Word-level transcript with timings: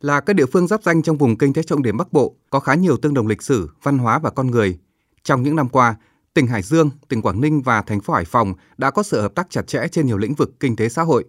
Là 0.00 0.20
các 0.20 0.32
địa 0.32 0.46
phương 0.46 0.66
giáp 0.66 0.82
danh 0.82 1.02
trong 1.02 1.16
vùng 1.16 1.38
kinh 1.38 1.52
tế 1.52 1.62
trọng 1.62 1.82
điểm 1.82 1.96
Bắc 1.96 2.12
Bộ, 2.12 2.34
có 2.50 2.60
khá 2.60 2.74
nhiều 2.74 2.96
tương 2.96 3.14
đồng 3.14 3.26
lịch 3.26 3.42
sử, 3.42 3.70
văn 3.82 3.98
hóa 3.98 4.18
và 4.18 4.30
con 4.30 4.46
người. 4.46 4.78
Trong 5.22 5.42
những 5.42 5.56
năm 5.56 5.68
qua, 5.68 5.96
tỉnh 6.34 6.46
Hải 6.46 6.62
Dương, 6.62 6.90
tỉnh 7.08 7.22
Quảng 7.22 7.40
Ninh 7.40 7.62
và 7.62 7.82
thành 7.82 8.00
phố 8.00 8.14
Hải 8.14 8.24
Phòng 8.24 8.54
đã 8.78 8.90
có 8.90 9.02
sự 9.02 9.20
hợp 9.20 9.34
tác 9.34 9.50
chặt 9.50 9.66
chẽ 9.66 9.88
trên 9.92 10.06
nhiều 10.06 10.18
lĩnh 10.18 10.34
vực 10.34 10.60
kinh 10.60 10.76
tế 10.76 10.88
xã 10.88 11.02
hội. 11.02 11.24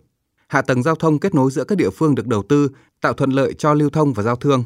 Hạ 0.47 0.61
tầng 0.61 0.83
giao 0.83 0.95
thông 0.95 1.19
kết 1.19 1.35
nối 1.35 1.51
giữa 1.51 1.63
các 1.63 1.77
địa 1.77 1.89
phương 1.89 2.15
được 2.15 2.27
đầu 2.27 2.43
tư, 2.43 2.69
tạo 3.01 3.13
thuận 3.13 3.31
lợi 3.31 3.53
cho 3.53 3.73
lưu 3.73 3.89
thông 3.89 4.13
và 4.13 4.23
giao 4.23 4.35
thương. 4.35 4.63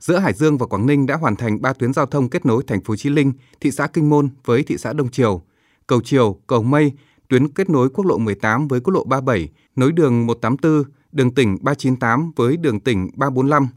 Giữa 0.00 0.18
Hải 0.18 0.32
Dương 0.32 0.58
và 0.58 0.66
Quảng 0.66 0.86
Ninh 0.86 1.06
đã 1.06 1.16
hoàn 1.16 1.36
thành 1.36 1.62
3 1.62 1.72
tuyến 1.72 1.92
giao 1.92 2.06
thông 2.06 2.28
kết 2.28 2.46
nối 2.46 2.62
thành 2.66 2.84
phố 2.84 2.96
Chí 2.96 3.10
Linh, 3.10 3.32
thị 3.60 3.70
xã 3.70 3.86
Kinh 3.86 4.10
Môn 4.10 4.28
với 4.44 4.62
thị 4.62 4.76
xã 4.78 4.92
Đông 4.92 5.10
Triều, 5.10 5.42
cầu 5.86 6.00
Triều, 6.00 6.40
cầu 6.46 6.62
Mây, 6.62 6.92
tuyến 7.28 7.48
kết 7.48 7.70
nối 7.70 7.88
quốc 7.88 8.06
lộ 8.06 8.18
18 8.18 8.68
với 8.68 8.80
quốc 8.80 8.94
lộ 8.94 9.04
37, 9.04 9.48
nối 9.76 9.92
đường 9.92 10.26
184, 10.26 10.84
đường 11.12 11.34
tỉnh 11.34 11.58
398 11.60 12.32
với 12.36 12.56
đường 12.56 12.80
tỉnh 12.80 13.10
345. 13.16 13.68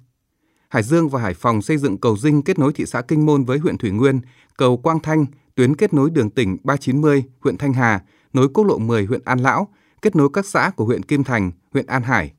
Hải 0.70 0.84
Dương 0.84 1.10
và 1.10 1.22
Hải 1.22 1.34
Phòng 1.34 1.62
xây 1.62 1.78
dựng 1.78 1.98
cầu 1.98 2.18
Dinh 2.18 2.42
kết 2.42 2.60
nối 2.60 2.74
thị 2.74 2.86
xã 2.86 3.02
Kinh 3.02 3.26
Môn 3.26 3.44
với 3.44 3.58
huyện 3.58 3.78
Thủy 3.78 3.92
Nguyên, 3.92 4.22
cầu 4.58 4.78
Quang 4.78 5.00
Thanh, 5.00 5.26
tuyến 5.56 5.76
kết 5.76 5.94
nối 5.94 6.10
đường 6.10 6.30
tỉnh 6.30 6.58
390, 6.64 7.24
huyện 7.40 7.58
Thanh 7.58 7.74
Hà, 7.74 8.04
nối 8.34 8.48
quốc 8.54 8.64
lộ 8.64 8.78
10 8.78 9.06
huyện 9.06 9.22
An 9.26 9.40
Lão, 9.40 9.68
kết 10.02 10.16
nối 10.16 10.30
các 10.34 10.46
xã 10.46 10.72
của 10.76 10.86
huyện 10.86 11.04
Kim 11.04 11.24
Thành, 11.24 11.52
huyện 11.74 11.86
An 11.86 12.04
Hải. 12.04 12.34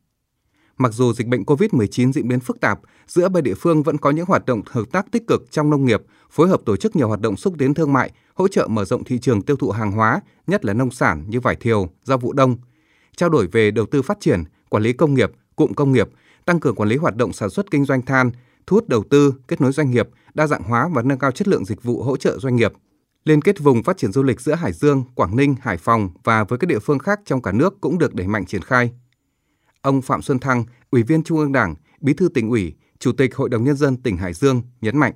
Mặc 0.79 0.93
dù 0.93 1.13
dịch 1.13 1.27
bệnh 1.27 1.43
COVID-19 1.43 2.13
diễn 2.13 2.29
biến 2.29 2.41
phức 2.41 2.61
tạp, 2.61 2.81
giữa 3.07 3.29
ba 3.29 3.41
địa 3.41 3.55
phương 3.55 3.83
vẫn 3.83 3.99
có 3.99 4.11
những 4.11 4.27
hoạt 4.27 4.47
động 4.47 4.63
hợp 4.67 4.85
tác 4.93 5.07
tích 5.13 5.27
cực 5.27 5.51
trong 5.51 5.71
nông 5.71 5.85
nghiệp, 5.85 6.03
phối 6.31 6.49
hợp 6.49 6.61
tổ 6.65 6.77
chức 6.77 6.97
nhiều 6.97 7.09
hoạt 7.09 7.21
động 7.21 7.37
xúc 7.37 7.55
tiến 7.59 7.75
thương 7.75 7.93
mại, 7.93 8.11
hỗ 8.35 8.49
trợ 8.49 8.67
mở 8.67 8.85
rộng 8.85 9.05
thị 9.05 9.19
trường 9.19 9.43
tiêu 9.43 9.57
thụ 9.57 9.71
hàng 9.71 9.93
hóa, 9.93 10.21
nhất 10.47 10.65
là 10.65 10.73
nông 10.73 10.91
sản 10.91 11.25
như 11.29 11.41
vải 11.41 11.57
thiều, 11.57 11.89
rau 12.05 12.19
vụ 12.19 12.33
đông, 12.33 12.57
trao 13.17 13.29
đổi 13.29 13.47
về 13.47 13.71
đầu 13.71 13.87
tư 13.87 14.03
phát 14.03 14.21
triển, 14.21 14.45
quản 14.75 14.83
lý 14.83 14.93
công 14.93 15.15
nghiệp, 15.15 15.31
cụm 15.57 15.73
công 15.73 15.93
nghiệp, 15.93 16.09
tăng 16.45 16.61
cường 16.61 16.75
quản 16.75 16.89
lý 16.89 16.97
hoạt 16.97 17.17
động 17.17 17.33
sản 17.33 17.51
xuất 17.51 17.71
kinh 17.71 17.85
doanh 17.85 18.03
than, 18.03 18.31
thu 18.67 18.75
hút 18.75 18.89
đầu 18.89 19.05
tư, 19.11 19.35
kết 19.49 19.61
nối 19.61 19.73
doanh 19.73 19.91
nghiệp, 19.91 20.09
đa 20.35 20.47
dạng 20.47 20.63
hóa 20.63 20.89
và 20.95 21.03
nâng 21.03 21.19
cao 21.19 21.31
chất 21.31 21.49
lượng 21.49 21.65
dịch 21.65 21.83
vụ 21.83 22.03
hỗ 22.03 22.17
trợ 22.17 22.39
doanh 22.39 22.57
nghiệp. 22.57 22.73
Liên 23.25 23.43
kết 23.43 23.61
vùng 23.61 23.83
phát 23.83 23.97
triển 23.97 24.13
du 24.13 24.23
lịch 24.23 24.41
giữa 24.41 24.55
Hải 24.55 24.73
Dương, 24.73 25.05
Quảng 25.15 25.37
Ninh, 25.37 25.55
Hải 25.61 25.77
Phòng 25.77 26.09
và 26.25 26.45
với 26.45 26.59
các 26.59 26.67
địa 26.67 26.79
phương 26.79 26.99
khác 26.99 27.21
trong 27.25 27.43
cả 27.43 27.53
nước 27.53 27.81
cũng 27.81 27.99
được 27.99 28.15
đẩy 28.15 28.27
mạnh 28.27 28.45
triển 28.45 28.63
khai. 28.63 28.91
Ông 29.83 30.03
Phạm 30.03 30.23
Xuân 30.23 30.39
Thăng, 30.39 30.65
Ủy 30.91 31.03
viên 31.03 31.23
Trung 31.23 31.39
ương 31.39 31.53
Đảng, 31.53 31.75
Bí 32.01 32.15
thư 32.15 32.29
tỉnh 32.29 32.51
ủy, 32.51 32.75
Chủ 32.99 33.13
tịch 33.13 33.37
Hội 33.37 33.49
đồng 33.49 33.65
Nhân 33.65 33.77
dân 33.77 33.97
tỉnh 33.97 34.17
Hải 34.17 34.33
Dương 34.33 34.63
nhấn 34.81 34.97
mạnh. 34.97 35.13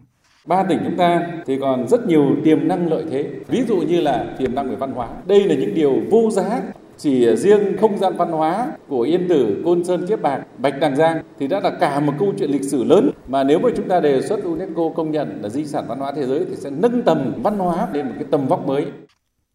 Ba 0.47 0.64
tỉnh 0.69 0.78
chúng 0.84 0.97
ta 0.98 1.20
thì 1.47 1.58
còn 1.60 1.88
rất 1.88 2.06
nhiều 2.06 2.36
tiềm 2.44 2.69
năng 2.69 2.88
lợi 2.88 3.04
thế, 3.10 3.41
ví 3.48 3.62
dụ 3.69 3.77
như 3.77 4.00
là 4.00 4.36
tiềm 4.38 4.54
năng 4.54 4.70
về 4.70 4.77
văn 4.77 4.92
hóa. 4.92 5.08
Đây 5.27 5.44
là 5.44 5.54
những 5.54 5.75
điều 5.75 5.92
vô 6.10 6.30
giá 6.30 6.62
chỉ 6.98 7.36
riêng 7.36 7.77
không 7.80 7.98
gian 7.98 8.16
văn 8.16 8.30
hóa 8.30 8.72
của 8.88 9.00
Yên 9.00 9.28
Tử, 9.28 9.62
Côn 9.64 9.84
Sơn, 9.84 10.06
Kiếp 10.06 10.22
Bạc, 10.22 10.44
Bạch 10.58 10.74
Đằng 10.80 10.96
Giang 10.96 11.22
thì 11.38 11.46
đã 11.46 11.60
là 11.60 11.77
cả 11.80 12.00
một 12.00 12.12
câu 12.18 12.32
chuyện 12.38 12.50
lịch 12.50 12.64
sử 12.64 12.84
lớn 12.84 13.10
mà 13.28 13.44
nếu 13.44 13.58
mà 13.58 13.68
chúng 13.77 13.88
ta 13.88 14.00
đề 14.00 14.22
xuất 14.22 14.44
UNESCO 14.44 14.82
công 14.96 15.10
nhận 15.10 15.42
là 15.42 15.48
di 15.48 15.64
sản 15.64 15.84
văn 15.88 15.98
hóa 15.98 16.12
thế 16.16 16.26
giới 16.26 16.44
thì 16.44 16.56
sẽ 16.56 16.70
nâng 16.70 17.02
tầm 17.02 17.42
văn 17.42 17.58
hóa 17.58 17.88
lên 17.92 18.06
một 18.06 18.12
cái 18.14 18.26
tầm 18.30 18.48
vóc 18.48 18.66
mới. 18.66 18.86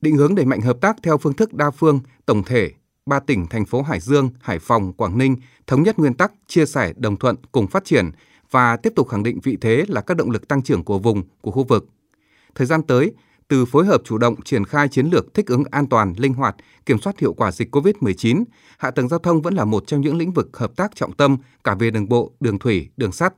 Định 0.01 0.15
hướng 0.15 0.35
đẩy 0.35 0.45
mạnh 0.45 0.61
hợp 0.61 0.77
tác 0.81 0.95
theo 1.03 1.17
phương 1.17 1.33
thức 1.33 1.53
đa 1.53 1.71
phương, 1.71 1.99
tổng 2.25 2.43
thể, 2.43 2.71
ba 3.05 3.19
tỉnh 3.19 3.47
thành 3.49 3.65
phố 3.65 3.81
Hải 3.81 3.99
Dương, 3.99 4.29
Hải 4.41 4.59
Phòng, 4.59 4.93
Quảng 4.93 5.17
Ninh 5.17 5.35
thống 5.67 5.83
nhất 5.83 5.99
nguyên 5.99 6.13
tắc 6.13 6.31
chia 6.47 6.65
sẻ, 6.65 6.93
đồng 6.97 7.17
thuận 7.17 7.35
cùng 7.51 7.67
phát 7.67 7.85
triển 7.85 8.11
và 8.51 8.77
tiếp 8.77 8.93
tục 8.95 9.07
khẳng 9.07 9.23
định 9.23 9.39
vị 9.43 9.57
thế 9.61 9.83
là 9.87 10.01
các 10.01 10.17
động 10.17 10.29
lực 10.29 10.47
tăng 10.47 10.61
trưởng 10.61 10.83
của 10.83 10.99
vùng, 10.99 11.21
của 11.41 11.51
khu 11.51 11.63
vực. 11.63 11.87
Thời 12.55 12.67
gian 12.67 12.81
tới, 12.83 13.11
từ 13.47 13.65
phối 13.65 13.85
hợp 13.85 14.01
chủ 14.05 14.17
động 14.17 14.41
triển 14.41 14.65
khai 14.65 14.87
chiến 14.87 15.07
lược 15.07 15.33
thích 15.33 15.47
ứng 15.47 15.63
an 15.71 15.87
toàn, 15.87 16.13
linh 16.17 16.33
hoạt, 16.33 16.55
kiểm 16.85 16.99
soát 16.99 17.19
hiệu 17.19 17.33
quả 17.33 17.51
dịch 17.51 17.75
COVID-19, 17.75 18.43
hạ 18.77 18.91
tầng 18.91 19.09
giao 19.09 19.19
thông 19.19 19.41
vẫn 19.41 19.53
là 19.53 19.65
một 19.65 19.87
trong 19.87 20.01
những 20.01 20.17
lĩnh 20.17 20.31
vực 20.31 20.57
hợp 20.57 20.75
tác 20.75 20.95
trọng 20.95 21.13
tâm 21.13 21.37
cả 21.63 21.75
về 21.75 21.91
đường 21.91 22.09
bộ, 22.09 22.31
đường 22.39 22.59
thủy, 22.59 22.89
đường 22.97 23.11
sắt. 23.11 23.33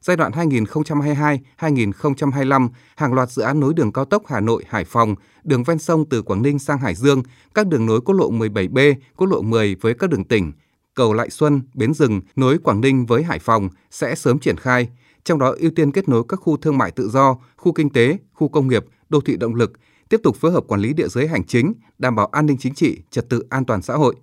Giai 0.00 0.16
đoạn 0.16 0.32
2022-2025, 0.32 2.68
hàng 2.96 3.14
loạt 3.14 3.30
dự 3.30 3.42
án 3.42 3.60
nối 3.60 3.74
đường 3.74 3.92
cao 3.92 4.04
tốc 4.04 4.22
Hà 4.26 4.40
Nội– 4.40 4.64
Hải 4.68 4.84
Phòng, 4.84 5.14
đường 5.44 5.64
ven 5.64 5.78
sông 5.78 6.08
từ 6.08 6.22
Quảng 6.22 6.42
Ninh 6.42 6.58
sang 6.58 6.78
Hải 6.78 6.94
Dương, 6.94 7.22
các 7.54 7.66
đường 7.66 7.86
nối 7.86 8.00
quốc 8.00 8.14
lộ 8.14 8.30
17B, 8.30 8.94
quốc 9.16 9.26
lộ 9.26 9.42
10 9.42 9.74
với 9.74 9.94
các 9.94 10.10
đường 10.10 10.24
tỉnh, 10.24 10.52
cầu 10.94 11.12
Lại 11.12 11.30
Xuân, 11.30 11.62
Bến 11.74 11.94
Rừng 11.94 12.20
nối 12.36 12.58
Quảng 12.58 12.80
Ninh 12.80 13.06
với 13.06 13.22
Hải 13.22 13.38
Phòng 13.38 13.68
sẽ 13.90 14.14
sớm 14.14 14.38
triển 14.38 14.56
khai, 14.56 14.88
trong 15.24 15.38
đó 15.38 15.54
ưu 15.58 15.70
tiên 15.70 15.92
kết 15.92 16.08
nối 16.08 16.22
các 16.28 16.36
khu 16.36 16.56
thương 16.56 16.78
mại 16.78 16.90
tự 16.90 17.08
do, 17.08 17.36
khu 17.56 17.72
kinh 17.72 17.90
tế, 17.90 18.18
khu 18.32 18.48
công 18.48 18.68
nghiệp, 18.68 18.84
đô 19.12 19.20
thị 19.20 19.36
động 19.36 19.54
lực, 19.54 19.72
tiếp 20.08 20.20
tục 20.22 20.36
phối 20.36 20.52
hợp 20.52 20.64
quản 20.68 20.80
lý 20.80 20.92
địa 20.92 21.08
giới 21.08 21.28
hành 21.28 21.44
chính, 21.44 21.72
đảm 21.98 22.16
bảo 22.16 22.26
an 22.26 22.46
ninh 22.46 22.56
chính 22.60 22.74
trị, 22.74 23.02
trật 23.10 23.28
tự 23.28 23.42
an 23.50 23.64
toàn 23.64 23.82
xã 23.82 23.94
hội. 23.94 24.14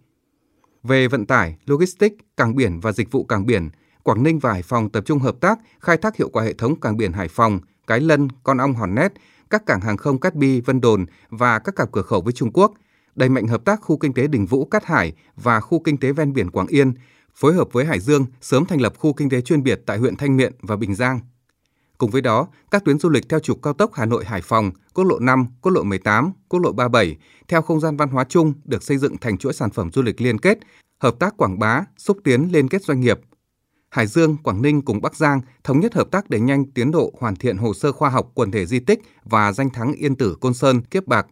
Về 0.83 1.07
vận 1.07 1.25
tải, 1.25 1.57
logistics, 1.65 2.15
cảng 2.37 2.55
biển 2.55 2.79
và 2.79 2.91
dịch 2.91 3.11
vụ 3.11 3.23
cảng 3.23 3.45
biển, 3.45 3.69
Quảng 4.03 4.23
Ninh 4.23 4.39
và 4.39 4.53
Hải 4.53 4.61
Phòng 4.61 4.89
tập 4.89 5.03
trung 5.05 5.19
hợp 5.19 5.35
tác 5.39 5.59
khai 5.79 5.97
thác 5.97 6.15
hiệu 6.15 6.29
quả 6.29 6.43
hệ 6.43 6.53
thống 6.53 6.79
cảng 6.79 6.97
biển 6.97 7.13
Hải 7.13 7.27
Phòng, 7.27 7.59
Cái 7.87 7.99
Lân, 7.99 8.27
Con 8.43 8.57
Ong 8.57 8.73
Hòn 8.73 8.95
Nét, 8.95 9.13
các 9.49 9.65
cảng 9.65 9.81
hàng 9.81 9.97
không 9.97 10.19
Cát 10.19 10.35
Bi, 10.35 10.61
Vân 10.61 10.81
Đồn 10.81 11.05
và 11.29 11.59
các 11.59 11.75
cặp 11.75 11.91
cửa 11.91 12.01
khẩu 12.01 12.21
với 12.21 12.33
Trung 12.33 12.51
Quốc, 12.53 12.73
đẩy 13.15 13.29
mạnh 13.29 13.47
hợp 13.47 13.65
tác 13.65 13.81
khu 13.81 13.97
kinh 13.97 14.13
tế 14.13 14.27
Đình 14.27 14.45
Vũ, 14.45 14.65
Cát 14.65 14.85
Hải 14.85 15.13
và 15.35 15.59
khu 15.59 15.79
kinh 15.79 15.97
tế 15.97 16.11
ven 16.11 16.33
biển 16.33 16.51
Quảng 16.51 16.67
Yên, 16.67 16.93
phối 17.35 17.53
hợp 17.53 17.67
với 17.71 17.85
Hải 17.85 17.99
Dương 17.99 18.25
sớm 18.41 18.65
thành 18.65 18.81
lập 18.81 18.93
khu 18.97 19.13
kinh 19.13 19.29
tế 19.29 19.41
chuyên 19.41 19.63
biệt 19.63 19.81
tại 19.85 19.97
huyện 19.97 20.15
Thanh 20.15 20.37
Miện 20.37 20.53
và 20.61 20.75
Bình 20.75 20.95
Giang. 20.95 21.19
Cùng 21.99 22.11
với 22.11 22.21
đó, 22.21 22.47
các 22.71 22.85
tuyến 22.85 22.99
du 22.99 23.09
lịch 23.09 23.29
theo 23.29 23.39
trục 23.39 23.61
cao 23.63 23.73
tốc 23.73 23.91
Hà 23.93 24.05
Nội 24.05 24.25
Hải 24.25 24.41
Phòng, 24.41 24.71
quốc 24.93 25.03
lộ 25.03 25.19
5, 25.19 25.47
quốc 25.61 25.71
lộ 25.71 25.83
18, 25.83 26.31
quốc 26.49 26.59
lộ 26.59 26.71
37 26.71 27.17
theo 27.47 27.61
không 27.61 27.79
gian 27.79 27.97
văn 27.97 28.09
hóa 28.09 28.23
chung 28.29 28.53
được 28.65 28.83
xây 28.83 28.97
dựng 28.97 29.17
thành 29.17 29.37
chuỗi 29.37 29.53
sản 29.53 29.69
phẩm 29.69 29.91
du 29.91 30.01
lịch 30.01 30.21
liên 30.21 30.37
kết, 30.37 30.59
hợp 30.99 31.19
tác 31.19 31.37
quảng 31.37 31.59
bá, 31.59 31.83
xúc 31.97 32.17
tiến 32.23 32.49
liên 32.51 32.67
kết 32.67 32.83
doanh 32.83 32.99
nghiệp. 32.99 33.19
Hải 33.89 34.07
Dương, 34.07 34.37
Quảng 34.43 34.61
Ninh 34.61 34.81
cùng 34.81 35.01
Bắc 35.01 35.15
Giang 35.15 35.41
thống 35.63 35.79
nhất 35.79 35.93
hợp 35.93 36.11
tác 36.11 36.29
đẩy 36.29 36.41
nhanh 36.41 36.71
tiến 36.71 36.91
độ 36.91 37.13
hoàn 37.19 37.35
thiện 37.35 37.57
hồ 37.57 37.73
sơ 37.73 37.91
khoa 37.91 38.09
học 38.09 38.31
quần 38.33 38.51
thể 38.51 38.65
di 38.65 38.79
tích 38.79 39.01
và 39.23 39.51
danh 39.51 39.69
thắng 39.69 39.93
Yên 39.93 40.15
Tử 40.15 40.35
Côn 40.41 40.53
Sơn, 40.53 40.81
Kiếp 40.81 41.07
Bạc. 41.07 41.27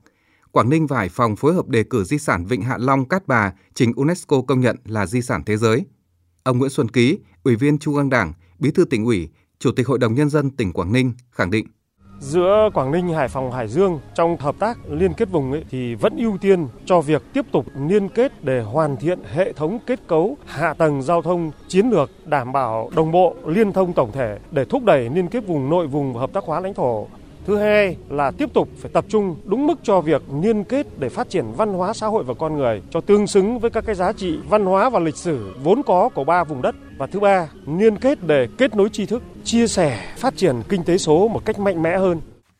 Quảng 0.52 0.70
Ninh 0.70 0.88
và 0.88 0.98
Hải 0.98 1.10
Phòng 1.10 1.36
phối 1.36 1.54
hợp 1.54 1.68
đề 1.68 1.84
cử 1.84 2.04
di 2.04 2.18
sản 2.18 2.46
Vịnh 2.46 2.62
Hạ 2.62 2.78
Long 2.78 3.06
Cát 3.06 3.28
Bà 3.28 3.54
trình 3.74 3.94
UNESCO 3.94 4.42
công 4.42 4.60
nhận 4.60 4.78
là 4.86 5.06
di 5.06 5.22
sản 5.22 5.44
thế 5.46 5.58
giới. 5.58 5.86
Ông 6.44 6.58
Nguyễn 6.58 6.70
Xuân 6.70 6.90
Ký, 6.90 7.20
Ủy 7.44 7.56
viên 7.56 7.80
Trung 7.80 7.96
ương 7.96 8.10
Đảng, 8.10 8.34
Bí 8.60 8.72
thư 8.72 8.86
tỉnh 8.86 9.06
ủy, 9.06 9.30
Chủ 9.60 9.72
tịch 9.72 9.88
Hội 9.88 9.98
đồng 9.98 10.14
Nhân 10.14 10.30
dân 10.30 10.50
tỉnh 10.50 10.74
Quảng 10.74 10.94
Ninh 10.94 11.14
khẳng 11.32 11.52
định. 11.52 11.68
Giữa 12.20 12.70
Quảng 12.74 12.92
Ninh, 12.92 13.10
Hải 13.10 13.28
Phòng, 13.28 13.52
Hải 13.52 13.68
Dương 13.68 14.00
trong 14.16 14.38
hợp 14.38 14.56
tác 14.60 14.78
liên 14.90 15.14
kết 15.14 15.30
vùng 15.32 15.52
ấy, 15.52 15.66
thì 15.70 15.96
vẫn 15.96 16.18
ưu 16.18 16.38
tiên 16.38 16.68
cho 16.86 17.02
việc 17.02 17.24
tiếp 17.34 17.46
tục 17.52 17.66
liên 17.88 18.10
kết 18.10 18.44
để 18.44 18.62
hoàn 18.62 18.98
thiện 18.98 19.20
hệ 19.34 19.54
thống 19.54 19.80
kết 19.86 20.00
cấu 20.08 20.38
hạ 20.46 20.74
tầng 20.74 21.02
giao 21.02 21.22
thông 21.22 21.52
chiến 21.68 21.90
lược 21.90 22.10
đảm 22.26 22.52
bảo 22.52 22.92
đồng 22.96 23.12
bộ 23.12 23.36
liên 23.46 23.74
thông 23.74 23.94
tổng 23.94 24.12
thể 24.12 24.40
để 24.52 24.66
thúc 24.66 24.84
đẩy 24.84 25.10
liên 25.10 25.28
kết 25.28 25.48
vùng 25.48 25.70
nội 25.70 25.88
vùng 25.88 26.14
và 26.14 26.20
hợp 26.20 26.34
tác 26.34 26.44
hóa 26.44 26.60
lãnh 26.60 26.74
thổ. 26.74 27.08
Thứ 27.48 27.58
hai 27.58 27.98
là 28.10 28.32
tiếp 28.32 28.54
tục 28.54 28.70
phải 28.78 28.92
tập 28.94 29.06
trung 29.10 29.36
đúng 29.46 29.68
mức 29.68 29.80
cho 29.84 30.02
việc 30.02 30.22
liên 30.42 30.64
kết 30.64 30.88
để 31.00 31.10
phát 31.10 31.30
triển 31.30 31.46
văn 31.58 31.74
hóa 31.74 31.94
xã 31.94 32.08
hội 32.08 32.24
và 32.24 32.34
con 32.34 32.58
người 32.58 32.82
cho 32.90 33.02
tương 33.02 33.28
xứng 33.28 33.60
với 33.60 33.70
các 33.70 33.86
cái 33.86 33.96
giá 33.96 34.14
trị 34.14 34.38
văn 34.50 34.66
hóa 34.66 34.90
và 34.90 35.00
lịch 35.00 35.16
sử 35.16 35.56
vốn 35.64 35.84
có 35.84 36.10
của 36.10 36.24
ba 36.24 36.44
vùng 36.44 36.62
đất. 36.62 36.76
Và 36.98 37.08
thứ 37.08 37.20
ba, 37.20 37.50
liên 37.78 37.98
kết 37.98 38.24
để 38.28 38.48
kết 38.58 38.76
nối 38.76 38.90
tri 38.90 39.06
thức, 39.06 39.24
chia 39.44 39.68
sẻ, 39.68 40.14
phát 40.18 40.38
triển 40.38 40.56
kinh 40.70 40.84
tế 40.84 40.98
số 40.98 41.28
một 41.28 41.46
cách 41.46 41.60
mạnh 41.60 41.82
mẽ 41.84 41.98
hơn. 41.98 42.22